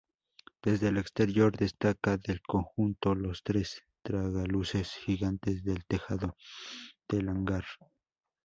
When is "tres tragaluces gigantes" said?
3.43-5.63